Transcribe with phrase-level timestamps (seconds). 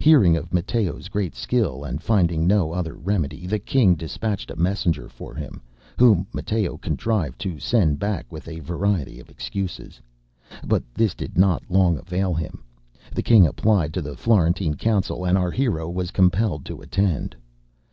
[0.00, 5.08] Hearing of MatteoŌĆÖs great skill, and finding no other remedy, the king dispatched a messenger
[5.08, 5.62] for him,
[5.96, 10.00] whom Matteo contrived to send back with a variety of excuses.
[10.66, 12.64] But this did not long avail him;
[13.14, 17.36] the king applied to the Florentine council, and our hero was compelled to attend.